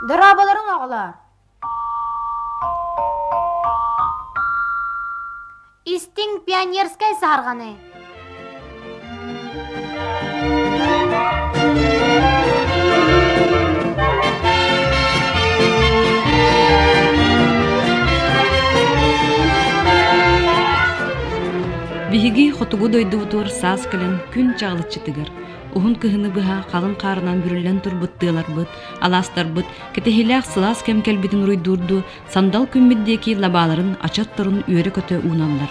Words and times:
Дырабаларын 0.00 0.68
оғылар. 0.72 1.10
Истин 5.84 6.38
пионерскай 6.46 7.12
сарғаны. 7.20 7.76
Биһиги 22.10 22.50
хотугу 22.56 22.88
дойдубутур 22.88 23.50
саас 23.50 23.84
кэлэн 23.84 24.16
күн. 24.32 24.56
Ухун 24.56 25.59
кыһыны 25.74 26.30
быһа 26.30 26.64
халын 26.70 26.94
каарынан 26.96 27.42
бүрүллэн 27.42 27.80
турбуттыыларбыт, 27.80 28.68
алаастарбыт, 29.00 29.66
кетехилээх 29.94 30.44
сылаас 30.46 30.82
кэмкэлбитин 30.82 31.44
уруйдуурду 31.44 32.02
сандал 32.28 32.66
күммиддеки 32.66 33.36
лабааларын 33.36 33.96
ачатторун 34.00 34.64
үөрэ 34.66 34.90
көтө 34.96 35.22
уунанлар. 35.28 35.70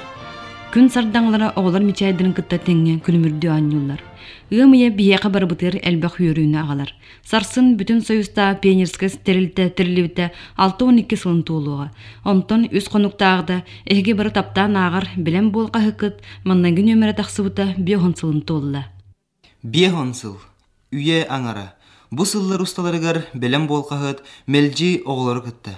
Күн 0.69 0.85
сардаңлара 0.93 1.53
оҕолар 1.57 1.81
мичайдырын 1.81 2.35
кытта 2.37 2.59
теңҥе 2.61 2.99
күнүмүрдү 3.01 3.49
анньуллар. 3.49 4.03
Ыамыя 4.53 4.91
биһиэхэ 4.93 5.29
барыбытыр 5.33 5.79
элбэх 5.81 6.19
үөрүүнү 6.21 6.57
аҕалар. 6.61 6.93
Сарсын 7.25 7.73
бүтүн 7.77 8.03
союзта 8.05 8.53
пионерская 8.61 9.09
стерилите 9.09 9.69
тирилибите 9.73 10.29
6-12 10.57 11.17
сылын 11.17 11.41
туулуға. 11.41 11.89
Онтон 12.23 12.69
үс 12.69 12.85
конуктаагда 12.85 13.63
эһиги 13.85 14.13
бары 14.13 14.29
таптаан 14.29 14.77
аагар 14.77 15.09
билем 15.17 15.49
буол 15.49 15.73
каһыккыт 15.73 16.21
маннагы 16.43 16.85
нөмерэ 16.85 17.17
тахсыбыта 17.17 17.73
биохон 17.77 18.13
сылын 18.13 18.41
туулла. 18.41 18.85
Биехон 19.63 20.13
сыл, 20.15 20.37
үйе 20.95 21.25
аңара. 21.27 21.73
Бу 22.15 22.23
сыллар 22.23 22.61
усталарыгар 22.63 23.25
белем 23.33 23.65
болқағыт 23.67 24.21
мелжи 24.47 25.01
оғылары 25.03 25.41
кытта. 25.49 25.73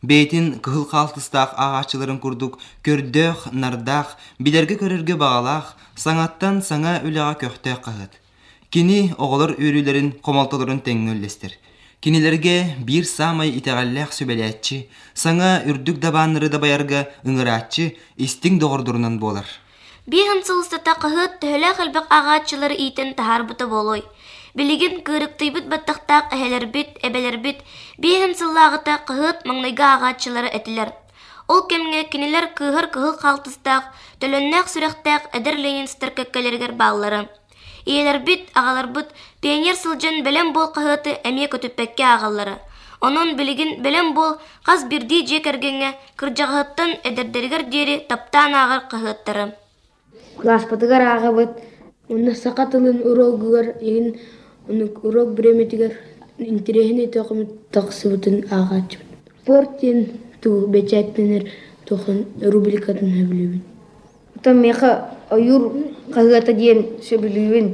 Бейтин 0.00 0.54
кыһыл 0.64 0.86
қалтыстақ 0.88 1.52
ағачыларын 1.52 2.16
курдук, 2.16 2.56
көрдөх, 2.80 3.50
нардақ, 3.52 4.14
билерге 4.40 4.78
көрерге 4.80 5.18
бағалақ, 5.20 5.74
саңаттан 6.00 6.62
саңа 6.64 7.02
үліға 7.04 7.34
көқтөк 7.42 7.84
қағыт. 7.84 8.16
Кини 8.72 9.12
оғылар 9.18 9.52
өрүлерин 9.60 10.14
комалталарын 10.24 10.80
теңнөллестер. 10.80 11.58
Кинилерге 12.00 12.76
бир 12.88 13.04
самай 13.04 13.52
итегаллах 13.52 14.16
сөбеләтчи, 14.16 14.86
саңа 15.12 15.60
үрдүк 15.68 16.00
дабаныры 16.00 16.48
да 16.48 16.56
баярга 16.56 17.04
ыңыратчы, 17.20 17.92
истиң 18.16 18.56
доғырдурунан 18.64 19.20
болар. 19.20 19.44
Биһэн 20.06 20.44
сылыстата 20.46 20.92
кыһыт 21.02 21.32
төһөлө 21.42 21.70
хылбык 21.76 22.06
агаатчылары 22.16 22.74
иитин 22.74 23.08
таһаарбыта 23.18 23.66
болой. 23.66 24.02
Билигин 24.54 25.02
кыырыктыйбыт 25.06 25.66
баттахтаак 25.72 26.32
эһэлербит, 26.34 26.90
эбелербит, 27.06 27.58
биһэн 27.98 28.36
сыллаагыта 28.38 28.94
кыһыт 29.08 29.42
маңнайга 29.48 29.86
агаатчылары 29.94 30.46
этилер. 30.58 30.92
Ол 31.48 31.66
кемге 31.66 32.04
кинилер 32.04 32.46
кыһыр 32.58 32.86
кыһыл 32.94 33.18
калтыстаак, 33.24 33.90
төлөннәк 34.20 34.70
сүрәхтәк 34.70 35.26
эдер 35.36 35.58
ленинстер 35.64 36.14
көккелергер 36.14 36.72
баллары. 36.72 37.28
Иелербит, 37.84 38.48
агаларбыт, 38.54 39.10
пионер 39.40 39.74
сылжан 39.74 40.22
белем 40.22 40.52
бол 40.52 40.70
кыһыты 40.70 41.18
эмие 41.24 41.48
көтүппекке 41.48 42.04
агаллары. 42.14 42.58
Онун 43.00 43.34
билигин 43.36 43.82
белем 43.82 44.14
бол 44.14 44.38
каз 44.62 44.84
бирди 44.84 45.26
жекергенге 45.26 45.94
кыржагыттан 46.14 46.96
эдердергер 47.02 47.64
диери 47.64 47.98
таптаан 48.08 48.54
агар 48.54 48.82
кыһыттары. 48.90 49.54
Класспатыгар 50.40 51.02
аагабыт 51.02 51.50
уонна 52.08 52.34
сакатылын 52.34 52.98
урогугар 53.10 53.66
эгин 53.80 54.16
урок 55.02 55.28
биреметигер 55.34 55.92
интересини 56.38 57.06
токумут 57.06 57.48
токсубутун 57.72 58.44
аагаачыбыт 58.50 59.06
спортин 59.42 59.98
ту 60.42 60.66
бечаттенер 60.66 61.42
тохон 61.88 62.24
рубрикатын 62.42 63.10
хөбүлүбүн 63.18 63.62
Утан 64.36 64.60
меха 64.60 64.90
оюр 65.30 65.72
кагата 66.14 66.52
диен 66.52 66.80
сөбүлүбүн 67.02 67.68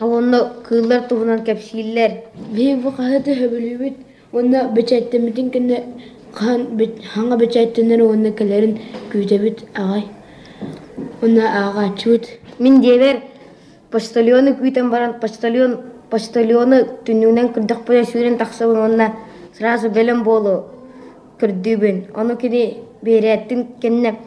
Онно 0.00 0.50
кыылар 0.66 1.02
тубунан 1.08 1.44
кепсииллер. 1.44 2.10
Бе 2.52 2.74
бу 2.76 2.90
кагата 2.90 3.30
хөбүлүбүт. 3.30 3.94
Онна 4.32 4.68
бечаттемитин 4.74 5.50
кенне 5.50 5.84
хан 6.32 6.66
ханга 7.14 7.36
бечаттенер 7.36 8.02
онна 8.02 8.32
келерин 8.32 8.80
күйтебит 9.12 9.62
агай. 9.74 10.04
Онна 11.24 11.44
агаачыбыт. 11.68 12.24
Мин 12.58 12.82
дебер 12.82 13.22
почтальоны 13.90 14.52
күйтен 14.60 14.90
баран 14.92 15.14
почтальон 15.22 15.78
почтальоны 16.10 16.82
түнүнен 17.06 17.48
кырдак 17.54 17.86
боя 17.86 18.04
сүйрен 18.04 18.36
таксабын 18.36 18.76
онна 18.76 19.06
сразу 19.56 19.88
белем 19.88 20.22
болу 20.22 20.66
кырдыбын. 21.40 22.10
Ону 22.14 22.36
кини 22.36 22.82
береттин 23.00 23.66
кенне 23.80 24.18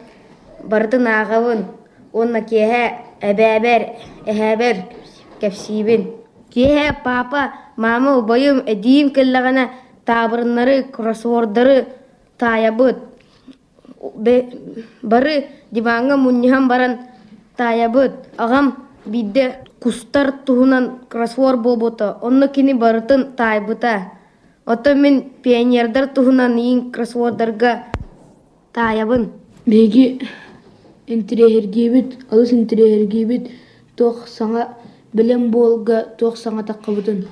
бардын 0.64 1.06
агабын. 1.06 1.66
Онна 2.12 2.40
кеһе 2.40 2.82
эбәбер 3.20 3.82
эһәбер 4.26 4.76
кепсибин. 5.40 6.10
Кеһе 6.50 6.96
папа 7.04 7.52
мама 7.76 8.22
бойым 8.22 8.58
эдиим 8.66 9.10
келлегene 9.10 9.68
табырыннары 10.04 10.82
кроссвордары 10.90 11.86
таябыт. 12.38 12.96
Бары 15.02 15.46
диванга 15.70 16.16
муньяхан 16.16 16.68
баран 16.68 16.98
таябыт. 17.56 18.12
Агам 18.36 18.88
бидде 19.06 19.56
кустар 19.80 20.32
туһунан 20.46 20.98
кроссворд 21.08 21.60
болбота. 21.60 22.18
Онно 22.22 22.48
кини 22.48 22.72
барытын 22.72 23.32
тайбыта. 23.36 24.12
Ото 24.66 24.94
мен 24.94 25.30
пионердар 25.42 26.06
туһунан 26.08 26.56
иин 26.56 26.90
кроссвордарга 26.92 27.84
таябын. 28.72 29.30
Беги 29.66 30.20
интерехергибит, 31.06 32.18
алыс 32.30 32.52
интерехергибит, 32.52 33.50
тох 33.96 34.28
саңа 34.28 34.68
билем 35.12 35.50
болга 35.50 36.04
тох 36.18 36.36
саңа 36.36 36.64
таккабытын. 36.64 37.26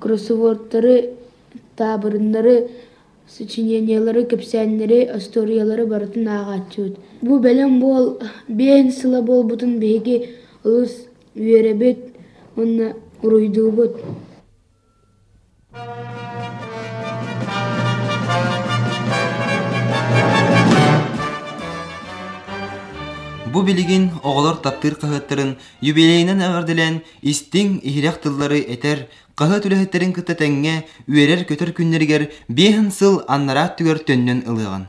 Кроссвордтары, 0.00 1.16
табырыннары, 1.76 2.68
сочинениялары, 3.28 4.24
кепсәннәре, 4.28 5.00
историялары 5.16 5.86
барытын 5.86 6.28
агаачыбыт. 6.28 6.98
Бу 7.22 7.38
белем 7.38 7.80
бол, 7.80 8.18
бен 8.48 8.92
сыла 8.92 9.22
бол 9.22 9.44
бутын 9.44 9.78
беги 9.80 10.28
алыс 10.64 11.06
үеребет, 11.34 12.14
онна 12.56 12.94
уруйдубут. 13.22 13.96
Бу 23.54 23.62
билигин 23.62 24.10
оголор 24.24 24.56
таптыр 24.58 24.96
кыһыттарын 24.98 25.52
юбилейнен 25.80 26.40
әгәрдилен 26.42 26.96
истиң 27.22 27.76
иһирәк 27.86 28.18
тыллары 28.24 28.58
этер 28.58 29.04
кыһыт 29.34 29.66
үлэһеттерин 29.66 30.12
кытта 30.14 30.36
тәңҥе 30.38 30.74
үерер 31.10 31.42
көтөр 31.48 31.72
күннергер 31.74 32.28
биэһин 32.48 32.90
сыл 32.94 33.22
аннарат 33.26 33.76
түгер 33.78 33.98
төннөн 34.06 34.44
ылыган. 34.46 34.88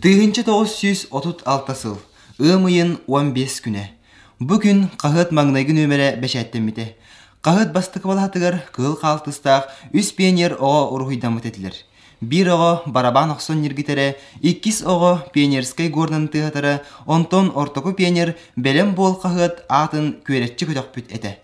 Тыйынчы 0.00 0.44
тоғыз 0.48 0.72
сүйс 0.80 1.06
отут 1.10 1.42
алта 1.44 1.74
сыл, 1.74 1.98
ымыйын 2.38 2.98
он 3.06 3.32
бес 3.36 3.60
күнә. 3.60 3.84
Бу 4.40 4.56
күн 4.58 4.88
кыһыт 4.98 5.30
маңнайгы 5.36 5.76
нөмере 5.76 6.14
бәшәттемите. 6.20 6.96
Кыһыт 7.44 7.72
бастык 7.72 8.08
балатыгар 8.08 8.62
кыл 8.72 8.96
калтыстақ 8.96 9.68
үс 9.92 10.12
пионер 10.16 10.56
оға 10.58 10.88
урухуйдамыт 10.96 11.46
этилер. 11.46 11.76
Бир 12.20 12.48
оҕо 12.48 12.82
барабан 12.86 13.30
охсон 13.30 13.60
ниргитере, 13.60 14.16
иккис 14.40 14.82
оҕо 14.82 15.28
пионерскай 15.32 15.88
горнан 15.90 16.28
тыһатара, 16.28 16.82
онтон 17.06 17.52
ортоку 17.54 17.92
пионер 17.92 18.34
белем 18.56 18.94
бол 18.94 19.14
каһыт 19.14 19.66
атын 19.68 20.22
күөретчи 20.26 20.64
көтөкпүт 20.64 21.12
эте. 21.12 21.43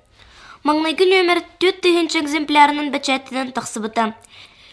Маңнайгы 0.61 1.07
нөмер 1.09 1.39
төт 1.57 1.79
тыһынчы 1.81 2.19
экземплярынан 2.21 2.91
бачаттынан 2.93 3.53
тахсыбыта. 3.57 4.15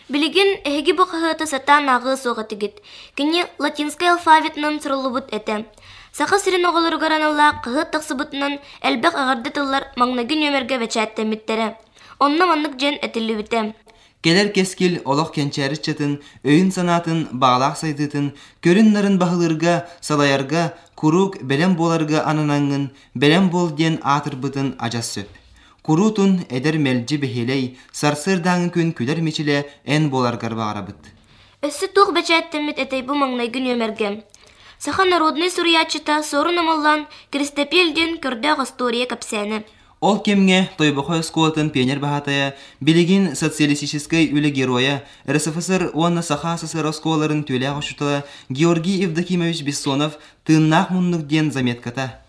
Билигин 0.09 0.49
эһиги 0.67 0.91
бу 0.91 1.05
кыһыты 1.07 1.47
сатан 1.47 1.87
агы 1.87 2.17
суга 2.17 2.43
тигит. 2.43 2.81
Кини 3.15 3.45
латинскай 3.57 4.09
алфавитынан 4.09 4.81
сырылыбыт 4.81 5.31
эте. 5.31 5.65
Саха 6.11 6.39
сирин 6.39 6.65
оголоргараналла 6.65 7.61
кыһыт 7.63 7.91
тахсыбытынан 7.91 8.59
элбек 8.81 9.15
агарды 9.15 9.49
тыллар 9.49 9.87
маңнайгы 9.95 10.35
нөмерге 10.35 10.77
бачаттамиттере. 10.77 11.77
Онна 12.19 12.45
маннык 12.47 12.77
жен 12.77 12.99
этилибите. 13.01 13.73
Келер 14.21 14.51
кескил 14.51 14.99
олох 15.05 15.31
кенчәрі 15.31 15.77
чатын, 15.79 16.19
өйін 16.43 16.73
санатын, 16.73 17.29
бағалақ 17.31 17.77
сайдытын, 17.79 18.33
көрін 18.59 18.91
нарын 18.91 19.15
бағылырга, 19.21 19.85
салаярга, 20.01 20.73
курук 20.95 21.37
белем 21.43 21.77
боларга 21.77 22.25
ананаңын, 22.25 22.89
белем 23.13 23.49
бол 23.49 23.69
ден 23.69 24.01
атырбытын 24.03 24.75
ажас 24.79 25.13
сөп. 25.15 25.29
Курутун 25.87 26.43
эдер 26.49 26.77
мелжи 26.77 27.15
бехелей, 27.15 27.77
сарсыр 27.95 28.41
даңы 28.43 28.73
күн 28.75 28.89
күлер 28.91 29.21
мечіле 29.23 29.61
эн 29.87 30.09
боларгар 30.11 30.51
бағарабыт. 30.51 30.99
Өссі 31.63 31.87
тух 31.95 32.11
бачаттамит 32.11 32.75
этей 32.75 33.05
бу 33.07 33.15
маңнайгы 33.15 33.61
нөмерге. 33.63 34.25
Саха 34.79 35.05
народный 35.05 35.49
сурьячыта 35.49 36.23
сору 36.27 36.51
намаллан 36.51 37.07
Кристопельден 37.31 38.19
көрдө 38.19 38.57
история 38.65 39.07
капсәне. 39.07 39.63
Ол 40.01 40.19
кемге 40.19 40.69
Тойбохой 40.77 41.23
скуатын 41.23 41.69
пионер 41.69 41.99
бахатая, 41.99 42.57
билигин 42.81 43.33
социалистической 43.37 44.27
үлі 44.27 44.51
героя, 44.51 45.05
РСФСР 45.25 45.91
онна 45.93 46.21
Саха 46.21 46.57
СССР 46.57 46.85
осколарын 46.91 47.45
төле 47.47 47.71
ағышытыла 47.71 48.25
Георгий 48.49 48.99
Евдокимович 49.07 49.63
Бессонов 49.63 50.19
тыннақ 50.43 50.91
мұннық 50.91 51.23
ден 51.31 51.49
заметката. 51.49 52.26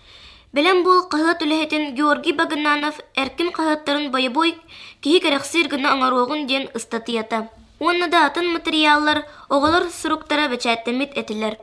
Белем 0.51 0.79
бул 0.83 1.03
кыһыт 1.13 1.43
үлэһэтин 1.45 1.95
Георгий 1.95 2.33
Багынанов 2.33 3.03
эркин 3.15 3.53
кыһыттарын 3.53 4.11
бойбой 4.11 4.55
киһи 5.03 5.21
керексир 5.21 5.69
гына 5.69 5.93
аңаруогун 5.93 6.47
диэн 6.49 6.71
ыстатыята. 6.73 7.51
Уонна 7.79 8.09
да 8.09 8.25
атын 8.27 8.49
материаллар 8.55 9.27
оголор 9.51 9.91
суруктара 9.93 10.49
бечәттемит 10.49 11.13
этилер. 11.21 11.59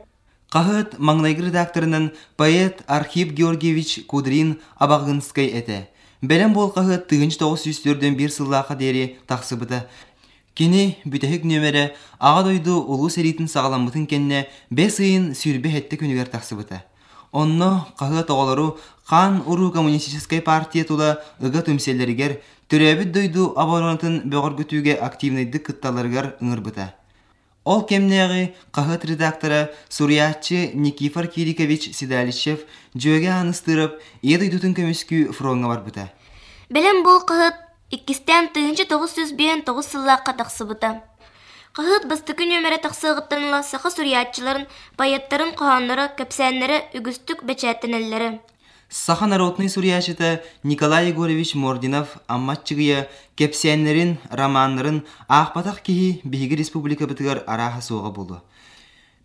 Қағыт 0.54 1.00
маңнайгы 1.02 1.48
редакторынан 1.48 2.12
поэт 2.36 2.84
Архип 2.86 3.34
Георгиевич 3.34 4.06
Кудрин 4.06 4.60
Абағынскай 4.78 5.50
әті. 5.50 5.88
Бәлем 6.22 6.54
бол 6.54 6.70
қағыт 6.70 7.10
тоғыз 7.10 7.66
үстерден 7.66 8.14
бір 8.14 8.30
сыллаға 8.30 8.78
дері 8.78 9.16
тақсыбыды. 9.26 9.82
Кені 10.54 10.94
бүтәхік 11.04 11.42
нөмірі 11.42 11.90
аға 12.20 12.46
дойду 12.46 12.78
ұлу 12.78 13.10
сәретін 13.10 13.50
сағаламытын 13.50 14.06
кенне 14.06 14.46
бес 14.70 15.00
ыйын 15.00 15.34
сүрбе 15.34 15.74
хетті 15.74 15.98
күнігер 15.98 16.30
тақсыбыды. 16.30 16.86
Онно 17.36 17.84
қағыт 18.00 18.30
оғалару 18.32 18.78
қан 19.10 19.42
уру 19.44 19.70
коммунистической 19.70 20.40
партия 20.40 20.86
тула 20.88 21.18
ыга 21.36 21.60
төмселерігер 21.66 22.38
түрәбіт 22.72 23.10
дойду 23.12 23.50
абонатын 23.60 24.22
бөғір 24.32 24.54
күтуге 24.62 24.94
активнайды 24.96 25.60
кытталарығар 25.60 26.30
ыңырбыта. 26.40 26.94
Ол 27.66 27.82
кемнеғи 27.84 28.54
қағыт 28.72 29.04
редакторы 29.10 29.74
Сурьятчы 29.90 30.70
Никифор 30.72 31.26
Кирикович 31.26 31.90
Сидаличев 31.92 32.64
жөге 32.94 33.28
аныстырып, 33.34 34.00
еді 34.22 34.48
дутын 34.54 34.72
көміскü 34.72 35.32
фронға 35.36 35.74
бар 35.74 35.84
бұта. 35.84 36.08
Белем 36.70 37.02
бул 37.04 37.20
кыһыт 37.20 37.60
иккистен 37.90 38.48
тыгынчы 38.54 38.88
тоғыз 38.88 39.12
сүз 39.18 39.36
биен 39.36 39.60
тоғыз 39.66 39.92
сыллааққа 41.76 42.06
тақсыбыта. 42.06 42.06
Кыһыт 42.06 42.08
бастыкы 42.08 42.44
нөмірі 42.46 42.78
тақсығыттаныла 42.80 43.62
сақы 43.62 43.90
сурьятчыларын, 43.90 44.66
баяттарын 44.96 45.52
қоғанлары, 45.56 46.16
көпсәнлері, 46.16 46.96
үгістік 46.96 47.44
бәчәттінелері. 47.44 48.40
Саха 48.88 49.26
народный 49.26 49.68
сурьячыта 49.68 50.42
Николай 50.62 51.08
Егорович 51.08 51.54
Мординов 51.54 52.18
амматчыгыя 52.28 53.08
кепсияннерин, 53.36 54.18
романнарын 54.30 55.04
Ақпатақ 55.28 55.82
кихи 55.82 56.20
Биһиги 56.24 56.54
республика 56.54 57.06
бытыгар 57.06 57.42
араха 57.46 57.80
соға 57.80 58.12
болу. 58.14 58.42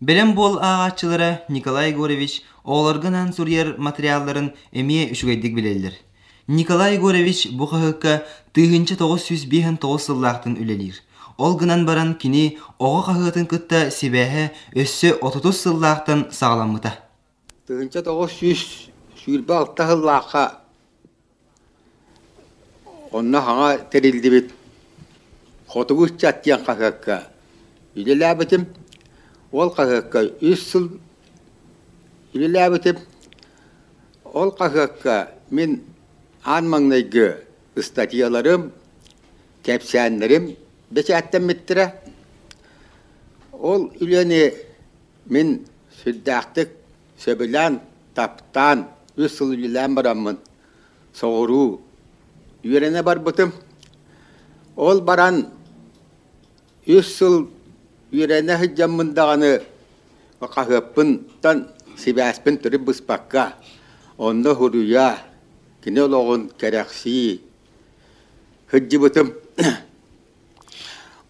Белем 0.00 0.34
бол 0.34 0.58
ағатчылары 0.58 1.42
Николай 1.48 1.92
Егорович 1.92 2.42
оғларгынан 2.64 3.32
сурьер 3.32 3.76
материалларын 3.78 4.52
эмие 4.72 5.12
үшігайдік 5.12 5.54
білелдер. 5.54 5.94
Николай 6.48 6.96
Егорович 6.96 7.46
бұ 7.54 7.70
қағыққа 7.70 8.18
тыгынчы 8.52 8.98
тоғыз 8.98 9.30
сүз 9.30 9.46
бейін 9.46 9.78
тоғыз 9.78 10.10
сыллақтын 10.10 10.58
үлелер. 10.58 10.98
Ол 11.38 11.56
гынан 11.56 11.86
баран 11.86 12.14
кини 12.14 12.58
оғы 12.78 13.02
қағытын 13.08 13.46
кытта 13.48 13.90
себәһе 13.90 14.50
өссө 14.76 15.16
отутус 15.20 15.62
сыллақтын 15.64 16.28
сағаламыта. 16.34 16.92
Тыгынча 17.66 18.02
тоғыз 18.04 18.34
сүз 18.36 18.64
сүйірбі 19.22 19.54
алта 19.56 19.86
хыллаққа 19.88 20.42
онна 23.12 23.40
хаңа 23.40 23.70
терилди 23.90 24.30
бит. 24.30 24.52
Хотугус 25.68 26.12
чаттиян 26.20 26.64
қағыққа. 26.66 27.22
Үлеләбітім, 27.96 28.66
ол 29.52 29.72
қағыққа 29.72 30.24
үс 30.40 30.66
сыл 30.68 30.90
үлеләбітім, 32.34 32.98
ол 34.24 34.52
қағыққа 34.56 35.16
мен 35.50 35.80
ан 36.44 36.68
маңнайгы 36.68 37.28
статьяларым, 37.76 38.70
кәпсәнлерім 39.64 40.52
бәчәттен 40.92 41.46
миттірі. 41.48 41.86
Ол 43.52 43.88
үлені 44.02 44.42
мен 45.32 45.54
сүддәқтік 46.02 46.74
сөбілән 47.22 47.78
таптан 48.16 48.86
үс 49.16 49.36
сыл 49.38 49.54
үлелән 49.56 49.94
барамын. 49.96 50.38
Соғыру 51.16 51.80
үйрене 52.64 53.02
бар 53.02 53.20
бұтым. 53.24 53.52
Ол 54.76 55.00
баран 55.04 55.44
үс 56.86 57.12
сыл 57.18 57.46
үйрене 58.12 58.58
хыджаммындағаны 58.60 59.52
қағыппын 60.42 61.14
тан 61.44 61.66
сибәспін 62.00 62.58
түрі 62.64 62.82
бұспаққа. 62.88 63.52
Онны 64.18 64.54
хуруя 64.58 65.14
кине 65.84 66.04
лоғын 66.08 66.50
кәрәқси 66.60 67.40
хыджы 68.72 69.00
бұтым. 69.02 69.32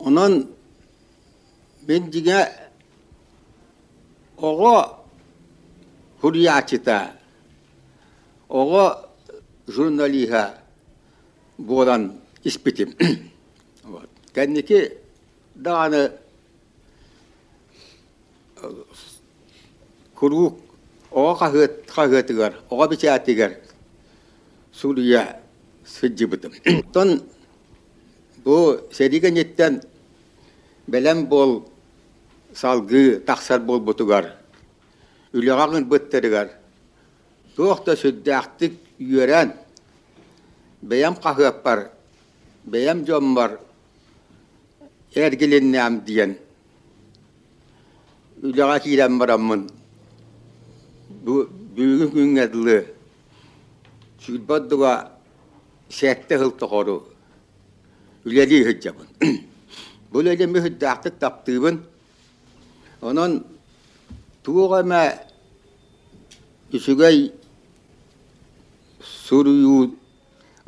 onun 0.04 0.50
bindige 1.88 2.52
oğu 4.38 4.84
hürriyatita, 6.22 7.14
oğu 8.48 8.96
jurnaliha 9.68 10.58
boğulan 11.58 12.14
ispitim. 12.44 12.94
Kendiki 14.34 14.98
dağını 15.64 16.12
kuruk 20.14 20.58
oğa 21.12 21.38
kahıt 21.38 21.86
kahıtıgar, 21.86 22.54
oğa 22.70 22.90
biçatigar 22.90 23.52
Suriye 24.72 25.40
sıcı 25.84 26.32
bitim. 26.32 26.52
Ton 26.92 27.22
bu 28.44 28.88
serigen 28.90 29.34
yetten 29.34 29.82
belem 30.88 31.30
bol 31.30 31.62
salgı 32.52 33.22
taksar 33.26 33.68
bol 33.68 33.86
butugar. 33.86 34.36
Ülegağın 35.34 35.90
bıttırıgar. 35.90 36.48
Tuğda 37.56 37.96
süddäktik 37.96 38.72
yören 38.98 39.56
beyam 40.82 41.14
qahıp 41.20 41.66
var. 41.66 41.80
Beyam 42.64 43.06
jom 43.06 43.36
var. 43.36 43.52
Ergilennem 45.16 46.06
diyen. 46.06 46.36
Ülega 48.42 48.78
kiren 48.78 49.20
baramın. 49.20 49.70
Bu 51.26 51.50
büyük 51.76 52.14
gün 52.14 52.36
edili. 52.36 52.84
Südbaddıga 54.18 55.18
sette 55.88 56.36
hıl 56.36 56.50
toğru. 56.50 57.08
Üleli 58.24 58.80
hıccabın. 60.12 60.14
Bu 60.14 60.24
lele 60.24 60.46
mühüddaktık 60.46 61.20
taptığın. 61.20 61.80
Onun 63.02 63.44
tuğama 64.44 65.14
üsügey 66.72 67.32
suruyu 69.00 69.90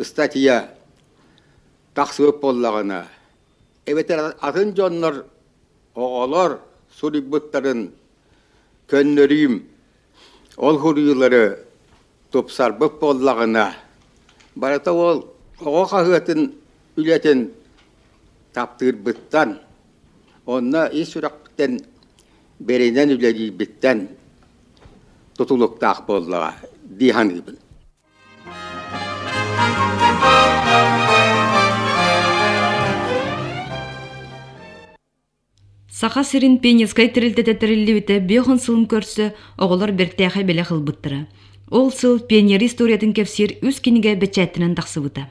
ıstatiya 0.01 0.75
taksıp 1.95 2.43
bollağına. 2.43 3.07
Evet 3.87 4.11
atın 4.43 4.75
jonlar 4.75 5.15
oğalar 5.95 6.59
suributların 6.91 7.91
könlörüyüm 8.89 9.67
ol 10.57 10.79
huruyuları 10.79 11.65
topsarbıp 12.33 13.01
bollağına. 13.03 13.75
Barata 14.57 14.93
ol 14.93 15.23
oğa 15.65 15.87
kahıtın 15.87 16.55
ületin 16.97 17.39
taptır 17.39 17.55
bıttan. 17.55 17.64
Surak 21.05 21.35
bitten 21.59 21.81
berenen 22.61 23.09
üleli 23.09 23.59
bitten 23.59 24.09
tutuluk 25.39 25.81
tak 25.81 26.09
bollağa 26.09 26.55
dihan 26.99 27.29
gibi. 27.29 27.51
Саха 35.89 36.25
сирин 36.25 36.59
пенескай 36.59 37.13
тирилтете 37.13 37.55
тириллибите 37.55 38.21
бехон 38.21 38.59
сылым 38.59 38.85
көрсө 38.87 39.33
оголор 39.57 39.93
бертяха 39.93 40.43
беле 40.43 40.63
хылбыттыра. 40.63 41.27
Ол 41.71 41.91
сыл 41.91 42.19
пионер 42.19 42.63
историятын 42.63 43.13
кепсир 43.15 43.59
үз 43.63 43.81
киниге 43.81 44.15
бечәттинен 44.15 44.75
тахсыбыта. 44.75 45.31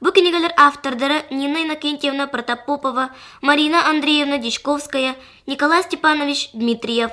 Бу 0.00 0.10
книгалар 0.10 0.52
автордары 0.56 1.22
Нина 1.30 1.62
Иннокентьевна 1.62 2.26
Протопопова, 2.26 3.10
Марина 3.40 3.88
Андреевна 3.88 4.38
Дичковская, 4.38 5.14
Николай 5.46 5.82
Степанович 5.82 6.50
Дмитриев. 6.52 7.10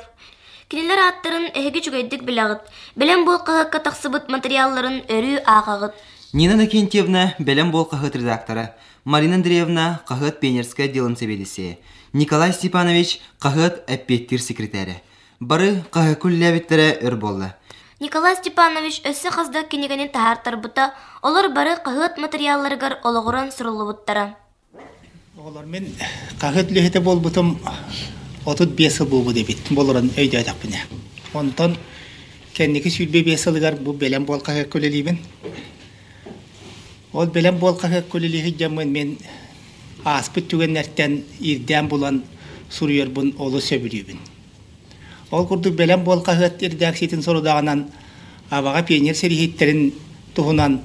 Кинилер 0.67 0.99
аттарын 0.99 1.51
эһиги 1.53 1.81
чугайдык 1.81 2.23
билагыт. 2.23 2.61
Белем 2.95 3.25
бул 3.25 3.37
кыһыкка 3.37 3.79
тахсыбыт 3.79 4.29
материалларын 4.29 5.03
өрүү 5.07 5.43
аагагыт. 5.45 5.93
Нина 6.33 6.55
Накентьевна 6.55 7.35
белем 7.37 7.71
бол 7.71 7.87
қағыт 7.91 8.15
редакторы, 8.17 8.73
Марина 9.05 9.35
Андреевна 9.35 10.01
қағыт 10.07 10.39
пионерская 10.39 10.87
делом 10.87 11.15
себедесі, 11.15 11.77
Николай 12.13 12.53
Степанович 12.53 13.19
қағыт 13.39 13.83
әппеттір 13.87 14.39
секретәрі. 14.39 14.95
Бары 15.39 15.83
қағы 15.91 16.15
күлләбеттері 16.15 17.03
өр 17.03 17.15
болды. 17.15 17.53
Николай 18.01 18.33
Степанович 18.33 19.03
өссө 19.05 19.29
қазда 19.29 19.61
кенегенин 19.69 20.09
тахартарбыта, 20.09 20.87
олар 21.21 21.51
бары 21.53 21.75
қағыт 21.85 22.15
материалларыгар 22.17 22.95
ологоран 23.05 23.51
сұрылыбыттара. 23.53 24.23
Олар 25.37 25.65
мен 25.69 25.85
қағыт 26.41 26.71
лехете 26.73 26.99
болбутум 26.99 27.59
отут 28.43 28.73
бес 28.73 28.99
ыл 29.01 29.05
болбу 29.05 29.33
дебит 29.33 29.69
болорун 29.69 30.09
өйдө 30.17 30.39
айтакпыне. 30.39 30.81
Онтон 31.35 31.77
кенники 32.55 32.89
сүлбе 32.89 33.21
бес 33.21 33.45
ылыгар 33.45 33.75
бу 33.75 33.93
белем 33.93 34.25
бол 34.25 34.41
қағыт 34.41 34.73
көлелейбин. 34.73 35.19
Ол 37.13 37.27
белем 37.27 37.59
бол 37.59 37.79
жамын 37.79 38.91
мен 38.91 39.17
аспыт 40.03 40.49
түгеннерттен 40.49 41.23
ирден 41.39 41.87
булан 41.87 42.23
суруйорбун 42.71 43.35
олу 43.37 43.59
сөбүлүйбүн. 43.59 44.30
Ол 45.31 45.47
курдук 45.47 45.75
белем 45.75 46.03
бол 46.03 46.19
қағыт 46.19 46.59
ирдәк 46.67 46.97
сетин 46.99 47.21
сорудағанан 47.23 47.85
абаға 48.51 48.83
пионер 48.83 49.15
серихиттерин 49.15 49.93
туһунан 50.35 50.81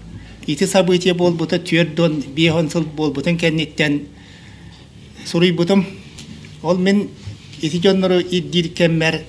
ити 0.46 0.66
событие 0.66 1.14
болбута 1.14 1.58
түрдон 1.58 2.22
биехон 2.34 2.70
сыл 2.70 2.84
болбутун 2.84 3.38
кенниттен 3.38 4.06
суруйбутум. 5.24 5.84
Ол 6.62 6.76
мен 6.78 7.08
ити 7.60 7.80
жоннору 7.82 8.20
иддир 8.20 8.68
кеммер 8.68 9.22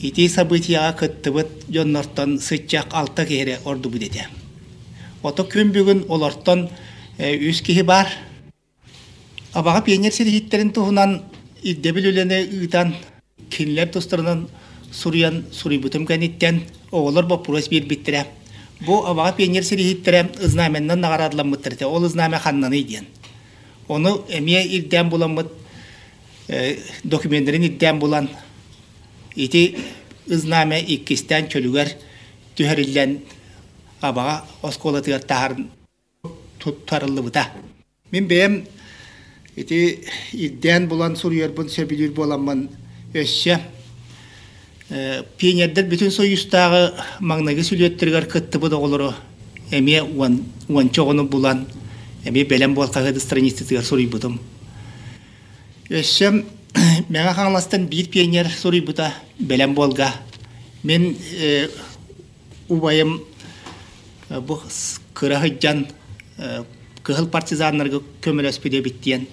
ити 0.00 0.28
событияга 0.28 0.98
кыттыбыт 0.98 1.48
жоннортон 1.68 2.40
сычак 2.40 2.88
алта 2.92 3.24
кере 3.26 3.60
орду 3.64 3.90
будете. 3.90 4.26
Ото 5.22 5.44
күн 5.44 5.70
бүгүн 5.70 6.06
олортон 6.08 6.68
э, 7.18 7.36
үс 7.48 7.62
кихи 7.62 7.82
бар. 7.82 8.08
Абаға 9.52 9.84
пионер 9.84 10.12
серихиттерин 10.12 10.72
туһунан 10.72 11.22
иддебил 11.62 12.08
үлене 12.08 12.42
ыытан 12.42 12.94
кинлер 13.50 13.88
тустарынан 13.88 14.48
суруян 14.92 15.44
суруйбутум 15.52 16.06
кенниттен 16.06 16.62
оголор 16.90 17.26
бопурос 17.26 17.68
бир 17.68 17.84
биттере. 17.86 18.26
Бу 18.80 19.02
абаға 19.04 19.36
пионер 19.36 19.64
серихиттере 19.64 20.30
ызнаменнан 20.40 21.00
нагарадламыттырте. 21.00 21.84
Ол 21.86 22.04
ызнаме 22.04 22.38
ханнаны 22.38 22.82
диен. 22.82 23.06
Оны 23.88 24.10
эмие 24.28 24.64
ирден 24.64 25.10
буламыт 25.10 25.48
э, 26.48 26.78
документтерин 27.04 27.62
ирден 27.64 27.98
булан 27.98 28.28
ити 29.34 29.76
ызнаме 30.26 30.80
иккистен 30.80 31.48
чөлүгер 31.52 31.92
түһәриллен 32.56 33.18
абаға 34.00 34.44
осколатыгар 34.62 35.20
тахарын 35.20 35.68
тарылыбыта. 36.86 37.50
Мен 38.10 38.28
бэм 38.28 38.64
ити 39.56 40.06
ирден 40.32 40.88
булан 40.88 41.16
суруйарбын 41.16 41.68
сөбүлүр 41.68 42.14
боламын 42.16 42.68
өссө 43.14 43.58
пионердер 45.38 45.86
бүтүн 45.90 46.12
союзтагы 46.14 46.92
маңнагы 47.20 47.64
сүлөттергер 47.66 48.26
кыттыбы 48.30 48.70
доголору 48.70 49.12
эме 49.70 50.02
уан 50.02 50.40
уанчогону 50.68 51.24
булан 51.24 51.66
эме 52.24 52.44
белем 52.44 52.74
болкагы 52.74 53.18
страницатыгар 53.20 53.84
суруйбутум 53.84 54.38
өссө 55.90 56.30
мега 57.08 57.34
хаңластан 57.34 57.88
бир 57.90 58.06
пионер 58.10 58.50
суруйбута 58.50 59.12
белем 59.38 59.74
болга 59.74 60.12
мен 60.82 61.16
э, 61.38 61.68
убайым 62.68 63.20
э, 64.28 64.40
бу 64.40 64.60
кырахыджан 65.14 65.86
кыхыл 67.02 67.26
партизаннарга 67.28 68.00
көмөлөспүдө 68.22 68.80
биттиен 68.82 69.26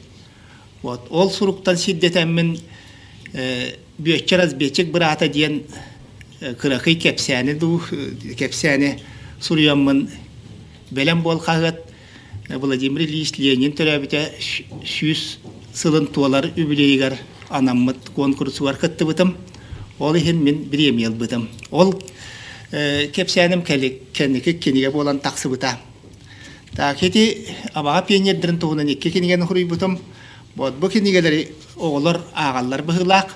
вот 0.82 1.08
ол 1.10 1.30
суруктан 1.32 1.78
сиддетеммин 1.78 2.58
бүйөтчер 3.34 4.44
аз 4.44 4.54
бечек 4.54 4.92
бырата 4.92 5.28
диен 5.28 5.64
кыракый 6.62 6.96
кепсәне 6.96 7.56
ду 7.60 7.82
кепсәне 8.38 9.00
суруяммын 9.40 10.08
белем 10.92 11.22
бол 11.24 11.40
кагыт 11.40 11.82
Владимир 12.50 13.02
Ильич 13.02 13.34
Ленин 13.38 13.74
төрәбите 13.76 14.22
сүз 14.40 15.40
сылын 15.74 16.08
туалар 16.08 16.48
үбілейгер 16.56 17.18
анаммыт 17.50 18.10
конкурсы 18.16 18.64
бар 18.64 18.78
кыттыбытым 18.78 19.36
ол 20.00 20.16
ихин 20.16 20.44
мен 20.44 20.70
премия 20.70 21.10
бытым 21.10 21.50
ол 21.72 21.94
кепсәнем 22.72 23.64
кенники 23.64 24.54
кениге 24.54 24.92
болан 24.92 25.20
таксыбыта 25.20 25.78
та 26.76 26.94
кети 26.96 27.48
абага 27.74 28.06
пионердерин 28.08 28.60
тугунан 28.60 28.88
икки 28.88 29.12
кениген 29.12 29.46
хуруйбутум 29.46 30.00
вот 30.58 30.74
бу 30.74 30.90
кенигелери 30.90 31.54
оголор 31.76 32.22
агаллар 32.34 32.82
быһылаак 32.82 33.36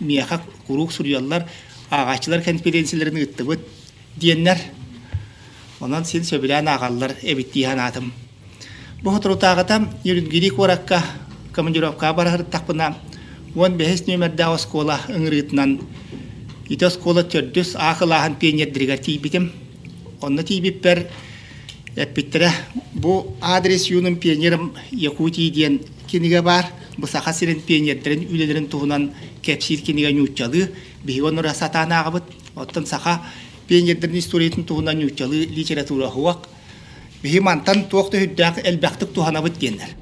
мияха 0.00 0.42
курук 0.66 0.92
сурьяллар 0.92 1.46
агачылар 1.90 2.42
конференцияларын 2.42 3.22
ыттыбыт 3.22 3.60
диеннер 4.16 4.58
онан 5.80 6.04
сен 6.04 6.24
сөбүлән 6.24 6.66
агаллар 6.68 7.14
эбиттихан 7.22 7.78
атым 7.78 8.12
бу 9.02 9.10
хотрутагатам 9.10 9.90
юрингирик 10.02 10.58
оракка 10.58 11.04
командировка 11.52 12.12
барахыр 12.12 12.42
такпына 12.44 12.96
он 13.54 13.76
бехес 13.76 14.06
номерда 14.08 14.52
оскола 14.54 14.98
ыңрытынан 15.08 15.78
ите 16.68 16.86
оскола 16.86 17.22
төрдүс 17.22 17.76
ахылахан 17.76 18.34
пионердиригер 18.34 18.98
тийбитим 18.98 19.52
онна 20.20 20.42
тийбиппер 20.42 21.06
эппиттере 21.94 22.50
бу 22.92 23.36
адрес 23.40 23.86
юнум 23.86 24.16
пионерым 24.16 24.72
якутии 24.90 25.50
диен 26.12 26.22
киниге 26.22 26.42
бар 26.42 26.66
бу 26.98 27.06
саха 27.06 27.32
сирен 27.32 27.60
пионердерин 27.60 28.28
үлелерин 28.28 28.68
туһунан 28.68 29.12
кепсир 29.42 29.80
киниге 29.80 30.12
нючалы 30.12 30.72
бигонора 31.04 31.54
сатанаагыбыт 31.54 32.24
оттон 32.54 32.86
саха 32.86 33.22
пионердерин 33.68 34.18
историятын 34.18 34.64
туһунан 34.64 34.98
нючалы 34.98 35.46
литература 35.46 36.08
хуак 36.08 36.48
бихимантан 37.22 37.84
туокта 37.88 38.18
хүддаак 38.18 38.66
элбактык 38.66 39.12
туханабыт 39.12 39.58
диеннер 39.58 39.96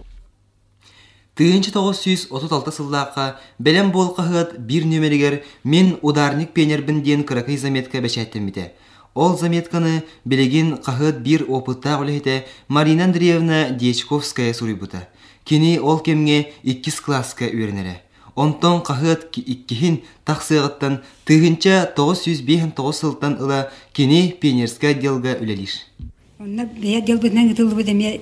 Тыынчы 1.37 1.71
тоғыз 1.73 2.01
сүйіз 2.03 2.27
отыз 2.31 2.51
алты 2.53 2.71
сыллаққа 2.75 3.37
бәлем 3.59 3.93
бол 3.93 4.11
қағыт 4.17 4.59
бір 4.59 4.85
нөмерігер 4.85 5.43
мен 5.65 5.97
ударник 6.03 6.53
пенербін 6.53 7.03
ден 7.03 7.23
кыракай 7.25 7.57
заметка 7.57 8.03
бәшәттіміде. 8.03 8.75
Ол 9.15 9.39
заметканы 9.39 10.03
білеген 10.27 10.75
қағыт 10.85 11.23
бір 11.23 11.47
опытта 11.49 11.97
олехете 11.97 12.45
Марина 12.69 13.05
Андреевна 13.05 13.71
Дьячковская 13.71 14.53
сурибута. 14.53 15.09
Кені 15.51 15.81
ол 15.83 15.99
кемге 15.99 16.53
2 16.63 17.03
класска 17.03 17.45
үйренері. 17.45 17.97
Онтон 18.39 18.85
қағыт 18.87 19.35
иккихин 19.35 19.97
тақсығыттан 20.23 21.01
тыгынча 21.27 21.91
905 21.97 22.93
сылтан 22.95 23.35
ыла 23.35 23.73
кені 23.93 24.31
пионерская 24.41 24.95
делга 24.95 25.35
үлелиш. 25.43 25.91
Онна 26.39 26.67
бия 26.67 27.01
делбетнен 27.01 27.51
ытылбы 27.51 27.83
деме 27.83 28.21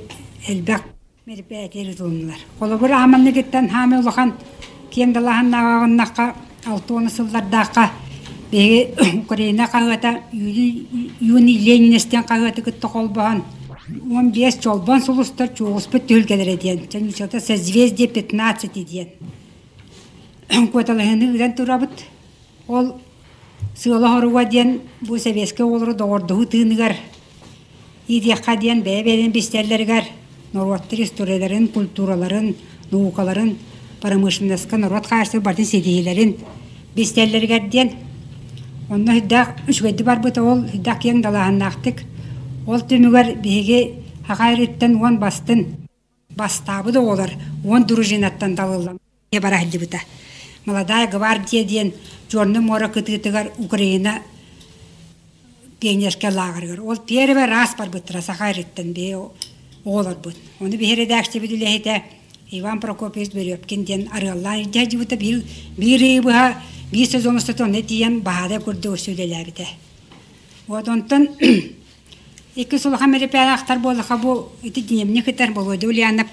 элбак 0.48 0.84
мероприятие 1.26 1.92
ытылымлар. 1.92 2.40
Колобур 2.58 2.92
аманны 2.92 3.34
кеттен 3.34 3.68
хаме 3.68 3.98
улахан 3.98 4.32
кем 4.90 5.12
далахан 5.12 5.50
нагагыннакка 5.50 6.34
алтуаны 6.64 7.10
сыллардакка 7.10 7.90
беги 8.50 8.88
Украина 9.24 9.68
кагата 9.68 10.22
юни 10.32 10.86
Ленинестен 11.20 12.24
кагата 12.24 12.62
кытты 12.62 12.88
колбахан. 12.88 13.44
Он 13.88 14.30
бес 14.32 14.58
чолбан 14.60 15.00
сулустар 15.00 15.48
чуғыспыт 15.56 16.04
түлкелер 16.10 16.50
еден. 16.52 16.82
Және 16.92 17.12
чата 17.16 17.40
созвездие 17.40 18.08
15 18.08 18.68
еден. 18.76 19.08
Көталығыны 20.74 21.30
үден 21.32 21.54
турабыт. 21.56 22.04
Ол 22.68 22.98
сыйлы 23.74 24.04
хоруға 24.04 24.44
ден 24.44 24.74
бұл 25.00 25.20
советский 25.20 25.64
олары 25.64 25.94
доғырдығы 25.96 26.46
тыыныгар. 26.52 26.96
Идияққа 28.08 28.58
ден 28.60 28.82
бәй-бәйден 28.84 29.32
бестерлергер. 29.32 30.04
Норваттыр 30.52 31.00
историяларын, 31.04 31.68
культураларын, 31.68 32.54
наукаларын, 32.90 33.56
промышленностьқа 34.02 34.76
норват 34.76 35.08
қайсы 35.08 35.40
бардың 35.40 35.64
седейлерін 35.64 36.36
бестерлергер 36.96 37.68
ден. 37.72 37.96
Онна 38.90 39.16
хүддақ 39.16 39.64
үшгәді 39.68 40.04
бар 40.04 40.20
бұты 40.24 40.44
ол 40.44 40.64
ең 40.68 41.24
далағаннақтық. 41.24 42.04
Ол 42.68 42.82
түмігер 42.84 43.38
беге 43.40 43.78
хағайрыттан 44.28 44.98
он 45.00 45.16
бастын. 45.18 45.64
Бастабы 46.36 46.92
да 46.92 47.00
олар, 47.00 47.32
он 47.64 47.86
дружинаттан 47.86 48.54
далылам. 48.54 48.98
Е 49.32 49.40
бара 49.40 49.62
бұта. 49.64 50.00
Молодая 50.66 51.08
гвардия 51.08 51.64
ден, 51.64 51.92
жорны 52.30 52.60
мора 52.60 52.88
кытыгар 52.88 53.52
Украина 53.56 54.20
генешке 55.80 56.28
лагергер. 56.28 56.82
Ол 56.82 56.96
первый 56.96 57.46
раз 57.46 57.74
бар 57.78 57.88
бұттыра 57.88 58.20
сахайрыттан 58.20 58.92
бе 58.92 59.16
олар 59.84 60.16
бұт. 60.20 60.36
Оны 60.60 60.76
бері 60.76 61.06
дәкшті 61.06 61.40
бүділі 61.40 62.02
Иван 62.50 62.80
Прокопьевич 62.80 63.32
Берепкин 63.34 63.84
ден 63.84 64.08
арыллар 64.12 64.62
идея 64.62 64.86
бұта 64.86 65.16
бір 65.20 65.42
бір 65.76 66.00
бұға 66.24 66.54
bir 66.92 67.06
sezonu 67.06 67.40
satonu 67.40 67.82
diyen 67.88 68.24
bahada 68.24 68.58
kurdu 68.58 68.92
usulüler 68.92 69.44
bir 69.44 69.56
de. 69.56 69.66
Вот 70.66 70.88
онтон 70.88 71.28
meri 73.06 73.28
pera 73.28 73.54
aktar 73.54 73.78
bolu 73.82 74.02
bu 74.22 74.50
iti 74.62 74.88
diyemni 74.88 75.24
kitar 75.24 75.54
bolu 75.54 75.80
duli 75.80 76.04
anap 76.04 76.28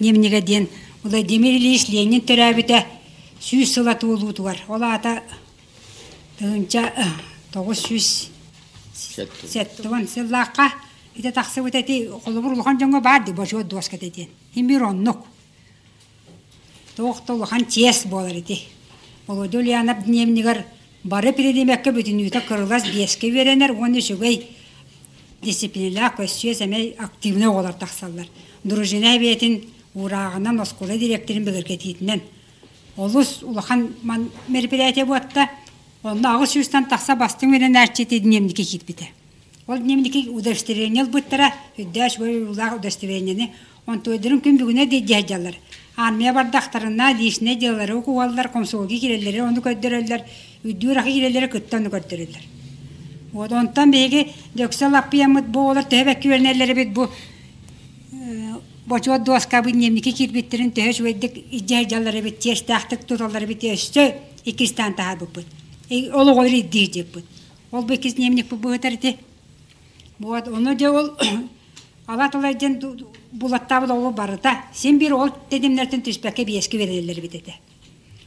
немнеге 0.00 0.40
ден 0.40 0.68
Владимир 1.02 1.54
Ильич 1.56 1.88
Ленин 1.88 2.20
төрәбите 2.20 2.84
сүйіс 3.40 3.72
сыла 3.72 3.94
туылу 3.96 4.34
туар. 4.36 4.58
Ола 4.68 4.92
ата 4.94 5.22
тыгынча 6.36 6.92
тоғыз 7.54 7.86
жүз 7.88 8.08
сеттуан 9.48 10.04
сыллааққа 10.04 10.66
ите 11.16 11.32
тақсы 11.32 11.64
бұт 11.64 11.78
әти 11.80 11.96
қолыбыр 12.12 12.52
улахан 12.58 12.76
жоңға 12.82 13.00
барды 13.00 13.32
божуа 13.32 13.64
дуаска 13.64 13.96
тетен 13.96 14.28
химбир 14.52 14.84
оннук 14.90 15.24
тоқты 16.96 17.32
улахан 17.32 17.64
тес 17.64 18.04
болар 18.04 18.36
ити. 18.36 18.60
Володя 19.26 19.58
Ульянов 19.58 20.04
дневнигер 20.04 20.66
бары 21.02 21.32
передемекке 21.32 21.94
бүтін 21.96 22.20
үйті 22.20 22.44
кырылас 22.44 22.84
беске 22.92 23.30
веренер 23.30 23.72
оны 23.72 24.02
дисциплинላ 25.42 26.12
көсүйе 26.16 26.54
әмей 26.64 26.94
активны 26.98 27.48
олар 27.48 27.74
тақсалар. 27.80 28.28
Дружина 28.64 29.16
бетін 29.18 29.60
урағынан 29.94 30.60
оскола 30.60 30.98
директорын 30.98 31.44
біліргететінен. 31.44 32.20
Олус 32.96 33.40
улахан 33.42 33.88
ман 34.02 34.28
мероприятие 34.48 35.06
буатта, 35.06 35.48
онны 36.02 36.28
ағыз 36.28 36.58
шүстан 36.58 36.90
тақса 36.90 37.16
бастың 37.16 37.52
верен 37.54 37.76
әрчеті 37.76 38.20
дневнике 38.20 38.62
хит 38.62 38.84
біті. 38.84 39.08
Ол 39.66 39.78
дневнике 39.78 40.26
удостоверение 40.28 41.06
бұттара, 41.08 41.52
үддәш 41.78 42.18
бой 42.18 42.42
улақ 42.44 42.78
удостоверениені, 42.80 43.50
он 43.86 44.00
тойдырын 44.04 44.42
күн 44.44 44.58
бүгіне 44.60 44.86
дейді 44.90 45.24
жалар. 45.28 45.56
Армия 45.96 46.32
бардақтарына 46.32 47.12
лишне 47.16 47.56
делары 47.56 47.94
оқуғалар, 47.96 48.50
комсолги 48.52 48.98
келелері, 49.00 49.42
оны 49.46 49.62
көддірелер, 49.64 50.24
үддүр 50.64 51.02
ақы 51.02 51.12
келелері 51.12 51.50
күтті 51.52 51.76
оны. 51.76 52.59
Вот 53.32 53.52
онтан 53.52 53.90
беги 53.90 54.32
дөксел 54.54 54.94
аппиямыт 54.94 55.46
боолар 55.46 55.84
вернеллери 55.90 56.74
бит 56.74 56.92
бу 56.92 57.08
бочуа 58.86 59.18
доска 59.18 59.62
бит 59.62 59.74
немники 59.74 60.10
кирбиттерин 60.12 60.70
төһөш 60.70 61.00
веддик 61.02 61.32
ижжай 61.50 61.88
жаллары 61.88 62.22
бит 62.22 62.40
тестахтык 62.40 63.04
туталлары 63.04 63.46
бит 63.46 63.62
өстө 63.62 64.14
икистан 64.44 64.94
тахар 64.94 65.18
буппут 65.18 65.46
олу 65.90 66.34
голыр 66.34 66.54
идди 66.54 66.90
жеппут 66.92 67.24
ол 67.70 67.84
бекис 67.84 68.18
немник 68.18 68.48
бу 68.48 68.56
быытарти 68.56 69.18
вот 70.18 70.48
ону 70.48 70.76
же 70.78 70.90
ол 70.90 71.16
алатылай 72.06 72.54
ден 72.54 72.80
булаттабы 73.30 73.92
олу 73.92 74.10
барыта 74.10 74.56
сен 74.74 74.98
бир 74.98 75.14
ол 75.14 75.30
дедимнертин 75.50 76.02
түспәкке 76.02 76.44
биеске 76.44 76.78
верелер 76.78 77.20
бит 77.20 77.34
эте 77.34 77.54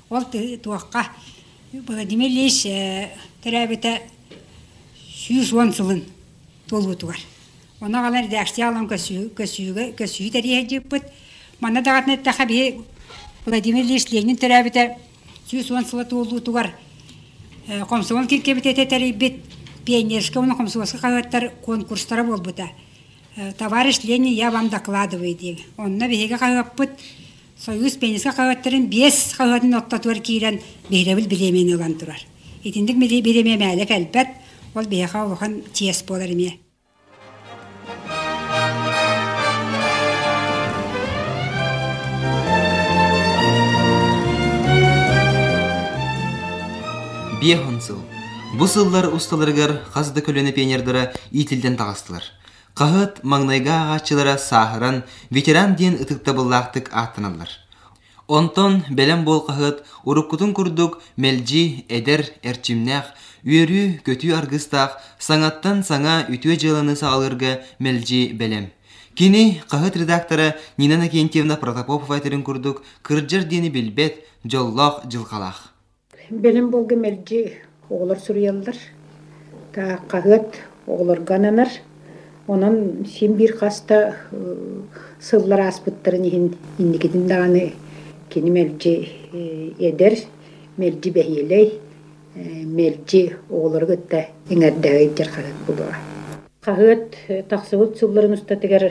ол 0.09 0.23
туакка 0.63 1.07
Владимир 1.73 2.29
Ильич 2.29 2.61
терәбите 3.43 4.01
сүйүс 5.23 5.53
он 5.55 5.71
сылын 5.71 6.03
галар 8.03 8.27
дәшти 8.27 8.61
алам 8.61 8.87
көсү 8.87 9.29
көсүгө 9.37 9.93
көсү 9.95 10.29
тәрие 10.31 10.67
жиппит. 10.67 11.03
Мана 11.59 11.81
дагатны 11.81 12.17
таха 12.17 12.45
би 12.45 12.81
Владимир 13.45 13.83
Ильич 13.83 14.11
Ленин 14.11 14.35
терәбите 14.35 14.97
сүйүс 15.49 15.71
он 15.71 15.85
сылы 15.85 16.05
толбутугар. 16.05 16.73
Комсомол 17.87 18.27
киркебите 18.27 18.73
тәрибит 18.73 19.39
пионерская 19.85 20.43
уна 20.43 20.55
комсомольская 20.55 20.99
кагаттар 20.99 21.51
конкурстары 21.63 22.23
болбута. 22.23 22.69
Товарищ 23.57 24.03
Ленин 24.03 24.33
я 24.33 24.51
вам 24.51 24.69
докладываю 24.69 25.35
диye. 25.35 25.59
Онна 25.77 26.07
беге 26.07 26.37
Союз 27.57 27.97
кагаттарын 27.97 28.87
бес 28.87 29.35
оттатуар 29.39 30.19
ол 34.75 34.85
бейха 34.85 35.25
олхан 35.25 35.61
тиес 35.73 36.03
болар 36.03 36.29
еме. 36.29 36.59
Биехон 47.41 47.81
сыл. 47.81 47.99
Бу 48.57 48.67
сыллар 48.67 49.09
усталарыгар 49.13 49.71
қазды 49.93 50.21
көлөне 50.23 50.53
пионердара 50.53 51.11
итилден 51.31 51.75
тағастылар. 51.75 52.23
Қағыт 52.73 53.19
маңнайга 53.23 53.73
ағачылара 53.83 54.37
сахыран 54.37 55.03
ветеран 55.29 55.75
ден 55.75 55.97
ытыкта 55.99 56.33
буллақтык 56.33 56.89
аттаналар. 56.91 57.49
Онтон 58.27 58.83
бәлем 58.89 59.25
бол 59.25 59.43
қағыт 59.49 59.83
уруккутун 60.05 60.53
курдук 60.53 61.01
мелжи, 61.17 61.83
эдер, 61.89 62.25
эрчимнях, 62.41 63.11
үйөрү, 63.43 63.99
көтү 64.07 64.31
аргыстақ, 64.37 64.95
саңаттан 65.19 65.83
саңа 65.83 66.23
үтүө 66.31 66.55
жыланы 66.61 66.95
сағалырга 66.95 67.57
мелжи 67.83 68.29
бәлем. 68.39 68.69
Кини 69.15 69.59
қағыт 69.69 69.99
редакторы 69.99 70.53
Нина 70.77 70.97
Накентьевна 70.97 71.57
Протопопова 71.57 72.15
айтерин 72.15 72.41
курдук 72.43 72.81
кырджар 73.03 73.43
дени 73.43 73.69
билбет, 73.69 74.23
жоллох 74.43 75.03
жылқалақ. 75.05 75.59
Белем 76.31 76.71
болғы 76.71 76.95
мелжи 76.95 77.59
оғылар 77.89 78.17
сүрелдір. 78.23 78.79
Та 79.75 79.99
қағыт 80.09 80.57
оғылар 80.87 81.21
гананар. 81.27 81.69
Онан 82.47 83.05
сен 83.05 83.35
бір 83.37 83.53
қаста 83.59 84.15
сыллар 85.21 85.67
аспыттарын 85.67 86.25
ехін 86.25 86.49
инникетін 86.79 87.27
дағаны 87.27 87.73
кені 88.33 88.49
мелжи 88.51 88.95
едер, 89.79 90.17
мелжи 90.77 91.11
бәйелей, 91.13 91.77
мелжи 92.35 93.23
оғылар 93.51 93.85
күтті 93.91 94.23
еңәрдәғі 94.53 95.09
жер 95.17 95.29
қағыт 95.35 95.63
бұлуға. 95.67 95.97
Қағыт 96.65 97.17
тақсығыт 97.51 97.99
сылларын 97.99 98.35
ұстатығар 98.37 98.85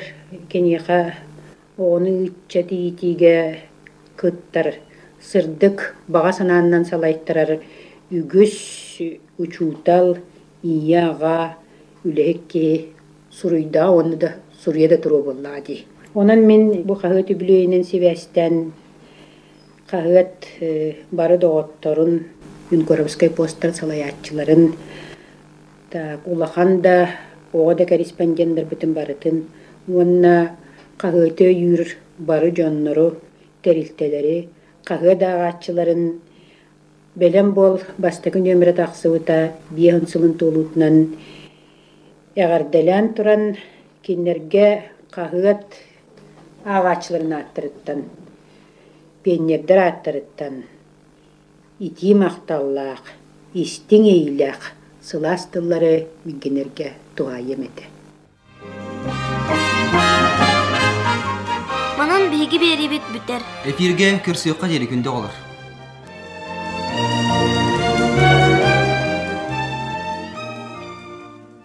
кенеға 0.53 0.99
оғының 1.81 2.19
үтчәті 2.29 2.79
итиге 2.91 3.35
күттар 4.21 4.75
сырдык 5.23 5.89
баға 6.13 6.35
санааннан 6.37 6.85
салайттарар 6.87 7.57
үгүс 8.13 8.57
учуутал 9.43 10.17
ияға 10.63 11.57
үлэхекке 12.05 12.93
суруйда 13.33 13.89
оны 13.91 14.17
да 14.17 14.35
суруя 14.63 14.89
да 14.89 14.99
туру 14.99 15.23
боллаади 15.23 15.85
онан 16.15 16.45
мен 16.47 16.83
бу 16.87 16.95
кахыт 16.95 17.33
үбүлөйүнен 17.35 17.85
себэстен 17.89 18.73
кахыт 19.91 20.47
бары 21.11 21.39
доҕотторун 21.39 22.21
юнкоровской 22.73 23.31
посттар 23.31 23.75
салаяччыларын 23.77 24.73
так 25.91 26.27
улахан 26.27 26.81
да 26.81 27.11
ого 27.53 27.75
да 27.75 27.85
корреспонденттер 27.85 28.65
бүтүн 28.65 28.95
барытын. 28.97 29.45
Уонна 29.87 30.57
кахыты 30.97 31.51
үйүр 31.53 31.87
бары 32.19 32.51
дьоннору 32.51 33.19
терилтелери 33.63 34.49
қағы 34.89 35.19
дағатчыларын 35.21 36.07
бәлем 37.19 37.53
бол 37.53 37.79
бастығы 38.01 38.41
нөмірі 38.41 38.73
тақсыбыта 38.81 39.39
биеғын 39.71 40.09
сылын 40.09 40.35
толутынан 40.41 41.01
әғарделен 42.41 43.13
тұран 43.19 43.49
кеннерге 44.07 44.69
қағыат 45.13 45.77
ағатчыларын 46.65 47.35
аттырыттан. 47.43 48.07
Пеннердер 49.23 49.83
аттырыттан. 49.85 50.63
Ити 51.83 52.13
мақталлақ 52.15 53.09
истің 53.59 54.05
эйлақ 54.07 54.69
сыластылары 55.03 56.07
мингенерге 56.23 56.93
туа 57.19 57.41
еметі 57.43 57.89
Манан 61.99 62.31
биһиги 62.31 62.59
биэрибит 62.63 63.03
бүтер. 63.15 63.43
Эфирге 63.67 64.15
көрсөкка 64.27 64.71
жери 64.71 64.87
күндө 64.91 65.11
олар. 65.11 65.35